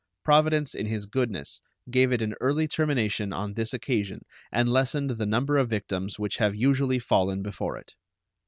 [0.23, 5.27] Providence in His goodness gave it an early termination on this occasion and lessened the
[5.27, 7.93] number of victims which have usually fallen before it.